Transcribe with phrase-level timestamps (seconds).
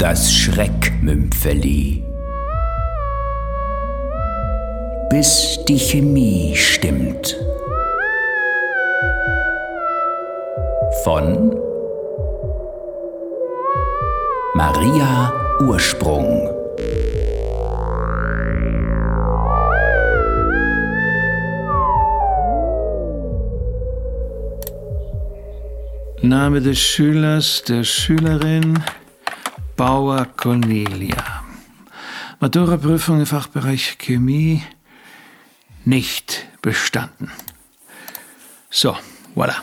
[0.00, 2.02] das Schreckmümpfeli.
[5.10, 7.36] Bis die Chemie stimmt.
[11.04, 11.54] Von
[14.54, 16.48] Maria Ursprung.
[26.22, 28.78] Name des Schülers, der Schülerin,
[29.80, 31.42] Bauer Cornelia.
[32.38, 34.62] Matura-Prüfung im Fachbereich Chemie
[35.86, 37.32] nicht bestanden.
[38.68, 38.94] So,
[39.34, 39.54] voilà.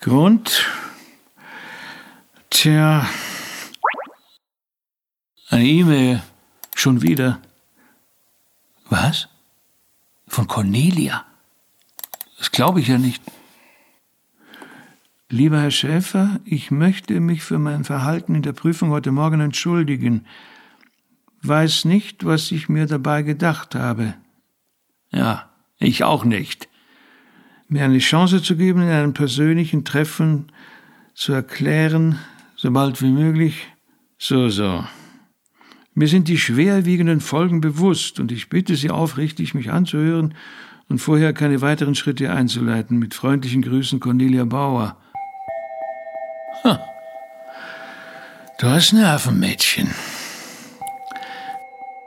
[0.00, 0.66] Grund.
[2.50, 3.08] Tja.
[5.48, 6.24] Eine E-Mail.
[6.74, 7.40] Schon wieder.
[8.90, 9.28] Was?
[10.26, 11.24] Von Cornelia?
[12.36, 13.22] Das glaube ich ja nicht.
[15.30, 20.24] Lieber Herr Schäfer, ich möchte mich für mein Verhalten in der Prüfung heute Morgen entschuldigen.
[21.42, 24.14] Weiß nicht, was ich mir dabei gedacht habe.
[25.12, 26.70] Ja, ich auch nicht.
[27.68, 30.50] Mir eine Chance zu geben, in einem persönlichen Treffen
[31.12, 32.18] zu erklären,
[32.56, 33.66] so bald wie möglich.
[34.16, 34.82] So, so.
[35.92, 40.32] Mir sind die schwerwiegenden Folgen bewusst und ich bitte Sie aufrichtig, mich anzuhören
[40.88, 42.98] und vorher keine weiteren Schritte einzuleiten.
[42.98, 44.96] Mit freundlichen Grüßen Cornelia Bauer.
[46.64, 46.88] Ha.
[48.58, 49.94] Du hast Nerven, Mädchen.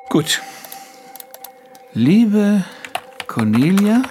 [0.10, 0.42] Gut.
[1.94, 2.64] Liebe
[3.28, 4.02] Cornelia,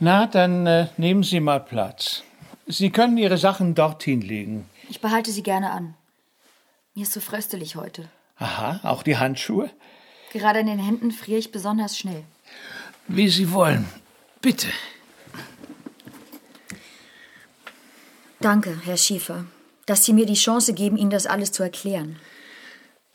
[0.00, 2.24] Na, dann äh, nehmen Sie mal Platz.
[2.66, 4.68] Sie können Ihre Sachen dorthin legen.
[4.90, 5.94] Ich behalte sie gerne an.
[6.94, 8.08] Mir ist so fröstelig heute.
[8.36, 9.70] Aha, auch die Handschuhe?
[10.34, 12.24] Gerade in den Händen friere ich besonders schnell.
[13.06, 13.86] Wie Sie wollen.
[14.42, 14.66] Bitte.
[18.40, 19.46] Danke, Herr Schiefer,
[19.86, 22.16] dass Sie mir die Chance geben, Ihnen das alles zu erklären.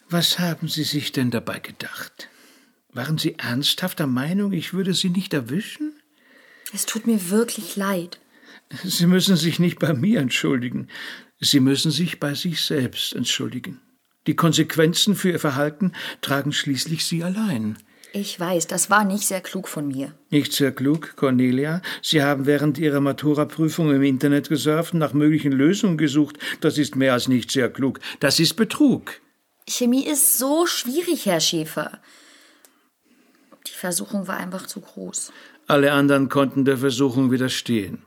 [0.10, 2.30] Was haben Sie sich denn dabei gedacht?
[2.94, 5.92] Waren Sie ernsthaft der Meinung, ich würde Sie nicht erwischen?
[6.74, 8.18] Es tut mir wirklich leid.
[8.86, 10.88] Sie müssen sich nicht bei mir entschuldigen.
[11.42, 13.82] Sie müssen sich bei sich selbst entschuldigen.
[14.30, 17.80] Die Konsequenzen für Ihr Verhalten tragen schließlich Sie allein.
[18.14, 20.14] Ich weiß, das war nicht sehr klug von mir.
[20.30, 21.82] Nicht sehr klug, Cornelia.
[22.04, 26.38] Sie haben während Ihrer Matura-Prüfung im Internet gesurft und nach möglichen Lösungen gesucht.
[26.62, 28.02] Das ist mehr als nicht sehr klug.
[28.20, 29.20] Das ist Betrug.
[29.68, 31.98] Chemie ist so schwierig, Herr Schäfer.
[33.66, 35.34] Die Versuchung war einfach zu groß.
[35.66, 38.04] Alle anderen konnten der Versuchung widerstehen.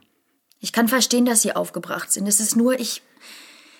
[0.61, 2.29] Ich kann verstehen, dass Sie aufgebracht sind.
[2.29, 3.01] Es ist nur, ich.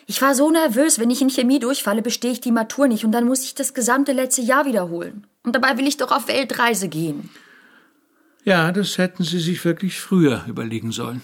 [0.05, 3.11] Ich war so nervös, wenn ich in Chemie durchfalle, bestehe ich die Matur nicht und
[3.11, 5.25] dann muss ich das gesamte letzte Jahr wiederholen.
[5.43, 7.29] Und dabei will ich doch auf Weltreise gehen.
[8.43, 11.21] Ja, das hätten Sie sich wirklich früher überlegen sollen.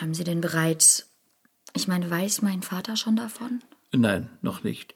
[0.00, 1.08] Haben Sie denn bereits.
[1.74, 3.62] Ich meine, weiß mein Vater schon davon?
[3.92, 4.94] Nein, noch nicht.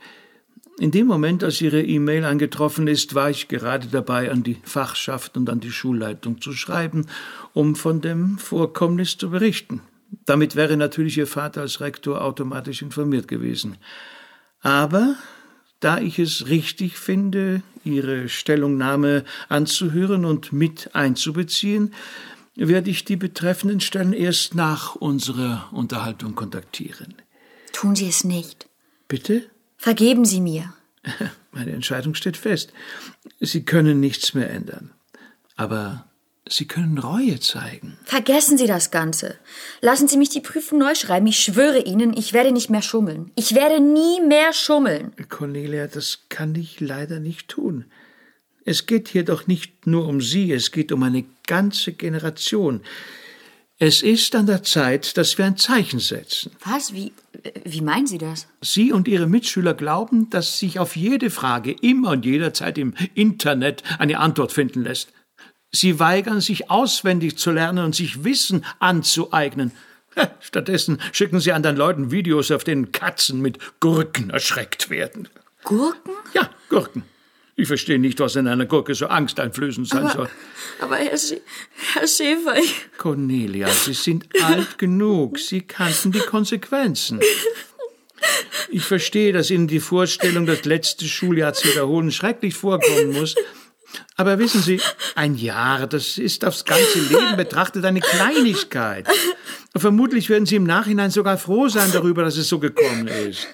[0.79, 5.37] In dem Moment, als Ihre E-Mail eingetroffen ist, war ich gerade dabei, an die Fachschaft
[5.37, 7.07] und an die Schulleitung zu schreiben,
[7.53, 9.83] um von dem Vorkommnis zu berichten.
[10.29, 13.79] Damit wäre natürlich Ihr Vater als Rektor automatisch informiert gewesen.
[14.61, 15.17] Aber
[15.81, 21.95] da ich es richtig finde, Ihre Stellungnahme anzuhören und mit einzubeziehen,
[22.57, 27.15] werde ich die betreffenden Stellen erst nach unserer Unterhaltung kontaktieren.
[27.73, 28.69] Tun Sie es nicht.
[29.07, 29.47] Bitte?
[29.79, 30.75] Vergeben Sie mir.
[31.53, 32.75] Meine Entscheidung steht fest.
[33.41, 34.91] Sie können nichts mehr ändern.
[35.57, 36.08] Aber
[36.49, 37.99] Sie können Reue zeigen.
[38.05, 39.37] Vergessen Sie das Ganze.
[39.81, 41.27] Lassen Sie mich die Prüfung neu schreiben.
[41.27, 43.31] Ich schwöre Ihnen, ich werde nicht mehr schummeln.
[43.35, 45.13] Ich werde nie mehr schummeln.
[45.29, 47.85] Cornelia, das kann ich leider nicht tun.
[48.65, 52.83] Es geht hier doch nicht nur um Sie, es geht um eine ganze Generation.
[53.79, 56.51] Es ist an der Zeit, dass wir ein Zeichen setzen.
[56.65, 56.93] Was?
[56.93, 57.13] Wie,
[57.65, 58.49] wie meinen Sie das?
[58.61, 63.85] Sie und Ihre Mitschüler glauben, dass sich auf jede Frage immer und jederzeit im Internet
[63.99, 65.13] eine Antwort finden lässt.
[65.79, 69.71] Sie weigern sich auswendig zu lernen und sich Wissen anzueignen.
[70.41, 75.29] Stattdessen schicken sie anderen Leuten Videos, auf denen Katzen mit Gurken erschreckt werden.
[75.63, 76.15] Gurken?
[76.35, 77.05] Ja, Gurken.
[77.55, 80.31] Ich verstehe nicht, was in einer Gurke so angsteinflößend sein aber, soll.
[80.81, 81.35] Aber Herr, Sch
[81.95, 82.87] Herr Schäfer, ich...
[82.99, 85.39] Cornelia, Sie sind alt genug.
[85.39, 87.21] Sie kannten die Konsequenzen.
[88.69, 93.37] Ich verstehe, dass Ihnen die Vorstellung, das letzte Schuljahr zu wiederholen, schrecklich vorkommen muss.
[94.17, 94.81] Aber wissen Sie,
[95.15, 99.07] ein Jahr, das ist aufs ganze Leben betrachtet eine Kleinigkeit.
[99.77, 103.47] Vermutlich werden Sie im Nachhinein sogar froh sein darüber, dass es so gekommen ist.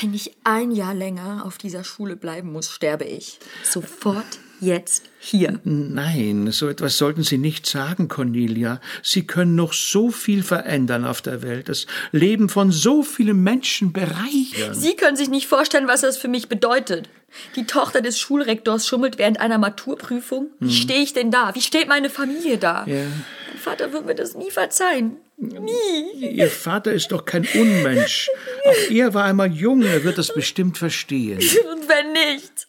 [0.00, 3.38] Wenn ich ein Jahr länger auf dieser Schule bleiben muss, sterbe ich.
[3.62, 5.60] Sofort, jetzt hier.
[5.64, 8.80] Nein, so etwas sollten Sie nicht sagen, Cornelia.
[9.02, 13.92] Sie können noch so viel verändern auf der Welt, das Leben von so vielen Menschen
[13.92, 14.74] bereichern.
[14.74, 17.08] Sie können sich nicht vorstellen, was das für mich bedeutet.
[17.56, 20.50] Die Tochter des Schulrektors schummelt während einer Maturprüfung.
[20.60, 21.54] Wie stehe ich denn da?
[21.54, 22.84] Wie steht meine Familie da?
[22.86, 23.02] Ja.
[23.48, 25.16] Mein Vater wird mir das nie verzeihen.
[25.36, 26.30] Nie.
[26.30, 28.28] Ihr Vater ist doch kein Unmensch.
[28.66, 31.38] Auch er war einmal jung, er wird das bestimmt verstehen.
[31.72, 32.68] Und wenn nicht?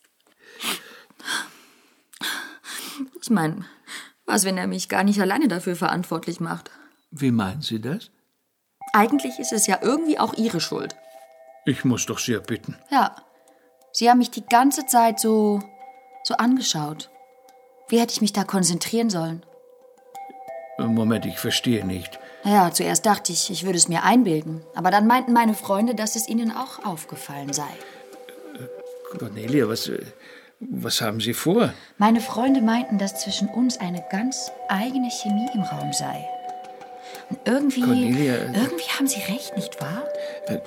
[3.25, 3.65] Ich meine,
[4.27, 6.69] was, wenn er mich gar nicht alleine dafür verantwortlich macht?
[7.09, 8.11] Wie meinen Sie das?
[8.93, 10.95] Eigentlich ist es ja irgendwie auch Ihre Schuld.
[11.65, 12.77] Ich muss doch sehr bitten.
[12.91, 13.15] Ja.
[13.91, 15.59] Sie haben mich die ganze Zeit so.
[16.23, 17.09] so angeschaut.
[17.87, 19.43] Wie hätte ich mich da konzentrieren sollen?
[20.77, 22.19] Moment, ich verstehe nicht.
[22.43, 24.61] Ja, zuerst dachte ich, ich würde es mir einbilden.
[24.75, 27.73] Aber dann meinten meine Freunde, dass es ihnen auch aufgefallen sei.
[29.17, 30.05] Cornelia, was, äh,
[30.59, 31.73] was haben Sie vor?
[31.97, 36.25] Meine Freunde meinten, dass zwischen uns eine ganz eigene Chemie im Raum sei.
[37.29, 37.81] Und irgendwie.
[37.81, 38.35] Cornelia.
[38.53, 40.03] Irgendwie haben Sie recht, nicht wahr?
[40.47, 40.59] Äh,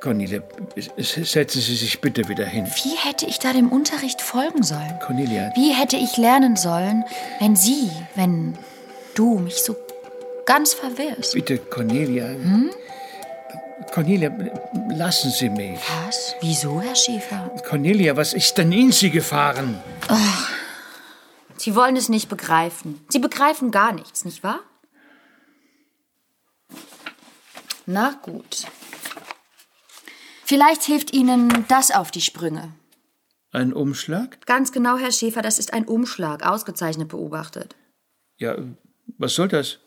[0.00, 0.40] Cornelia,
[0.76, 0.90] s-
[1.30, 2.66] setzen Sie sich bitte wieder hin.
[2.82, 4.98] Wie hätte ich da dem Unterricht folgen sollen?
[5.04, 7.04] Cornelia, Wie hätte ich lernen sollen,
[7.38, 8.56] wenn Sie, wenn
[9.14, 9.76] du mich so
[10.46, 11.34] ganz verwirrst?
[11.34, 12.30] bitte, Cornelia.
[13.92, 14.30] Cornelia,
[14.88, 15.78] lassen Sie mich.
[16.06, 16.34] Was?
[16.40, 17.50] Wieso, Herr Schäfer?
[17.68, 19.80] Cornelia, was ist denn in Sie gefahren?
[21.56, 23.04] Sie wollen es nicht begreifen.
[23.08, 24.60] Sie begreifen gar nichts, nicht wahr?
[27.86, 28.64] Na gut.
[30.44, 32.72] Vielleicht hilft Ihnen das auf die Sprünge.
[33.52, 34.46] Ein Umschlag?
[34.46, 37.74] Ganz genau, Herr Schäfer, das ist ein Umschlag, ausgezeichnet beobachtet.
[38.36, 38.56] Ja,
[39.18, 39.80] was soll das?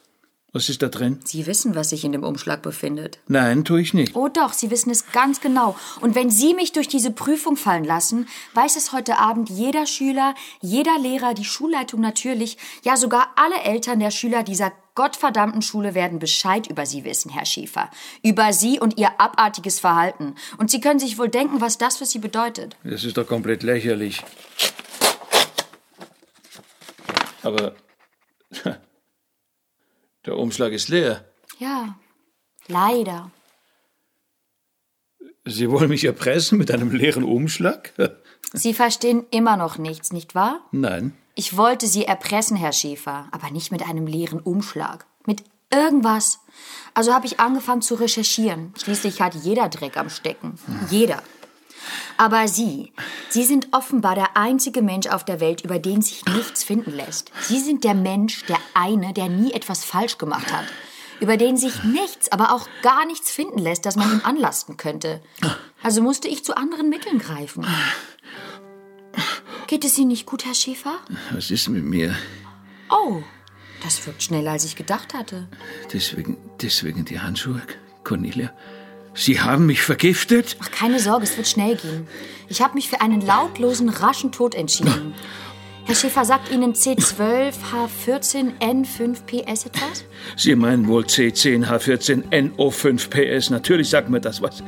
[0.56, 1.20] Was ist da drin?
[1.24, 3.18] Sie wissen, was sich in dem Umschlag befindet.
[3.28, 4.16] Nein, tue ich nicht.
[4.16, 5.76] Oh doch, Sie wissen es ganz genau.
[6.00, 10.36] Und wenn Sie mich durch diese Prüfung fallen lassen, weiß es heute Abend jeder Schüler,
[10.62, 16.20] jeder Lehrer, die Schulleitung natürlich, ja sogar alle Eltern der Schüler dieser gottverdammten Schule werden
[16.20, 17.90] Bescheid über Sie wissen, Herr Schäfer.
[18.22, 20.36] Über Sie und Ihr abartiges Verhalten.
[20.60, 22.76] Und Sie können sich wohl denken, was das für Sie bedeutet.
[22.84, 24.22] Das ist doch komplett lächerlich.
[27.42, 27.74] Aber
[30.26, 31.26] der Umschlag ist leer.
[31.60, 31.96] Ja,
[32.68, 33.32] leider.
[35.46, 37.94] Sie wollen mich erpressen mit einem leeren Umschlag?
[38.54, 40.62] Sie verstehen immer noch nichts, nicht wahr?
[40.72, 41.14] Nein.
[41.36, 45.06] Ich wollte Sie erpressen, Herr Schäfer, aber nicht mit einem leeren Umschlag.
[45.26, 46.40] Mit irgendwas.
[46.94, 48.74] Also habe ich angefangen zu recherchieren.
[48.78, 50.60] Schließlich hat jeder Dreck am Stecken.
[50.90, 51.24] Jeder.
[52.18, 52.94] Aber Sie,
[53.30, 57.32] Sie sind offenbar der einzige Mensch auf der Welt, über den sich nichts finden lässt.
[57.42, 60.66] Sie sind der Mensch, der eine, der nie etwas falsch gemacht hat.
[61.20, 65.22] Über den sich nichts, aber auch gar nichts finden lässt, das man ihm anlasten könnte.
[65.82, 67.66] Also musste ich zu anderen Mitteln greifen.
[69.68, 71.00] Geht es Ihnen nicht gut, Herr Schäfer?
[71.32, 72.16] Was ist mit mir?
[72.90, 73.24] Oh,
[73.84, 75.48] das wird schneller, als ich gedacht hatte.
[75.92, 77.62] Deswegen, deswegen die Handschuhe,
[78.04, 78.52] Cornelia.
[79.16, 80.58] Sie haben mich vergiftet?
[80.62, 82.08] Ach, keine Sorge, es wird schnell gehen.
[82.50, 85.14] Ich habe mich für einen lautlosen, raschen Tod entschieden.
[85.86, 87.54] Herr Schäfer, sagt Ihnen C12,
[88.08, 90.06] H14, N5PS etwas?
[90.38, 93.52] Sie meinen wohl C10H14 NO5PS.
[93.52, 94.64] Natürlich sagt mir das was.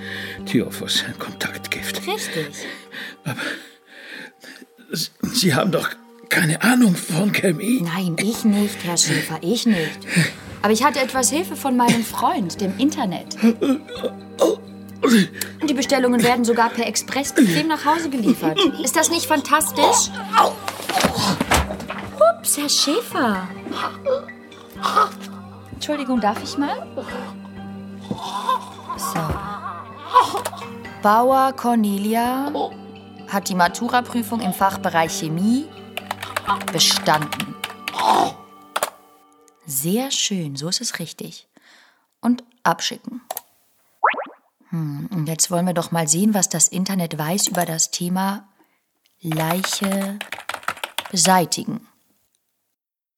[0.45, 2.05] Thiophos, Kontaktgift.
[2.05, 2.47] Richtig.
[5.21, 5.89] Sie haben doch
[6.29, 7.81] keine Ahnung von Chemie.
[7.81, 9.99] Nein, ich nicht, Herr Schäfer, ich nicht.
[10.65, 13.37] Aber ich hatte etwas Hilfe von meinem Freund, dem Internet.
[13.43, 13.83] Und
[15.69, 18.57] die Bestellungen werden sogar per Express bequem nach Hause geliefert.
[18.83, 20.09] Ist das nicht fantastisch?
[22.39, 23.47] Ups, Herr Schäfer.
[25.71, 26.87] Entschuldigung, darf ich mal?
[28.97, 29.19] So.
[31.03, 32.51] Bauer Cornelia
[33.27, 35.65] hat die Matura-Prüfung im Fachbereich Chemie
[36.73, 37.53] bestanden.
[39.65, 41.47] Sehr schön, so ist es richtig.
[42.21, 43.21] Und abschicken.
[44.69, 48.47] Hm, und jetzt wollen wir doch mal sehen, was das Internet weiß über das Thema
[49.21, 50.19] Leiche
[51.11, 51.87] beseitigen.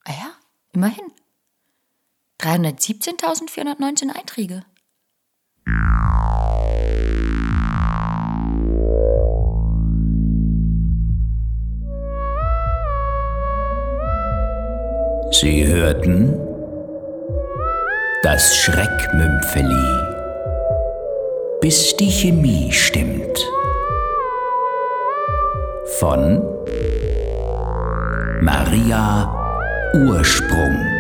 [0.04, 0.32] Ah ja,
[0.72, 1.12] immerhin.
[2.40, 4.64] 317.419 Einträge.
[15.32, 16.40] Sie hörten
[18.24, 19.86] das Schreckmümpfeli,
[21.62, 23.38] bis die Chemie stimmt.
[26.00, 26.42] Von
[28.42, 29.30] Maria
[29.94, 30.97] Ursprung.